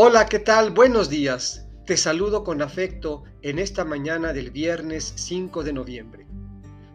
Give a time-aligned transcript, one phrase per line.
[0.00, 0.70] Hola, ¿qué tal?
[0.70, 1.66] Buenos días.
[1.84, 6.28] Te saludo con afecto en esta mañana del viernes 5 de noviembre.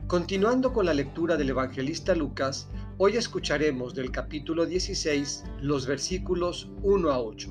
[0.07, 7.11] Continuando con la lectura del evangelista Lucas, hoy escucharemos del capítulo 16 los versículos 1
[7.11, 7.49] a 8.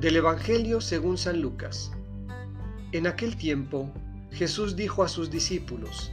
[0.00, 1.92] Del Evangelio según San Lucas.
[2.90, 3.94] En aquel tiempo,
[4.32, 6.10] Jesús dijo a sus discípulos,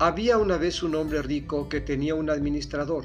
[0.00, 3.04] Había una vez un hombre rico que tenía un administrador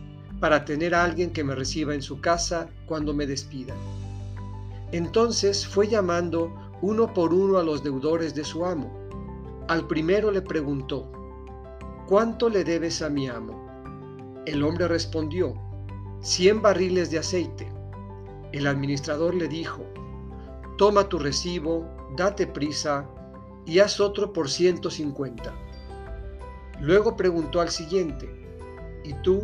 [0.41, 3.75] para tener a alguien que me reciba en su casa cuando me despida.
[4.91, 8.91] Entonces fue llamando uno por uno a los deudores de su amo.
[9.67, 11.09] Al primero le preguntó,
[12.07, 14.43] ¿cuánto le debes a mi amo?
[14.47, 15.53] El hombre respondió,
[16.21, 17.71] cien barriles de aceite.
[18.51, 19.83] El administrador le dijo,
[20.79, 21.85] toma tu recibo,
[22.17, 23.07] date prisa
[23.67, 25.53] y haz otro por ciento cincuenta.
[26.79, 28.27] Luego preguntó al siguiente,
[29.03, 29.43] ¿y tú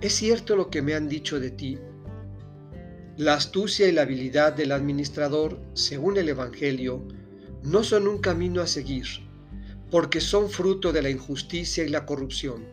[0.00, 1.76] ¿Es cierto lo que me han dicho de ti?
[3.16, 7.04] La astucia y la habilidad del administrador, según el Evangelio,
[7.64, 9.06] no son un camino a seguir,
[9.90, 12.64] porque son fruto de la injusticia y la corrupción.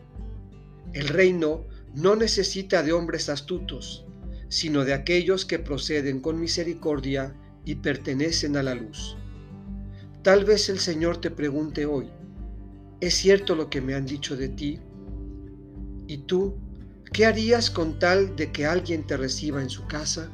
[0.92, 1.66] El reino
[1.96, 4.06] no necesita de hombres astutos,
[4.48, 9.16] sino de aquellos que proceden con misericordia y pertenecen a la luz.
[10.22, 12.08] Tal vez el Señor te pregunte hoy,
[13.00, 14.78] ¿es cierto lo que me han dicho de ti?
[16.06, 16.56] ¿Y tú
[17.12, 20.30] ¿Qué harías con tal de que alguien te reciba en su casa?